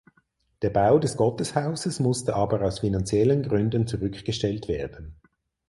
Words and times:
Der 0.63 0.71
Bau 0.71 0.97
des 0.97 1.15
Gotteshauses 1.15 1.99
musste 1.99 2.33
aber 2.35 2.63
aus 2.63 2.79
finanziellen 2.79 3.43
Gründen 3.43 3.85
zurückgestellt 3.85 4.67
werden. 4.67 5.15